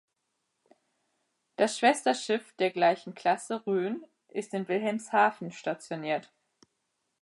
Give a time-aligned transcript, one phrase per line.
[1.57, 6.33] Das Schwesterschiff der gleichen Klasse, "Rhön", ist in Wilhelmshaven stationiert.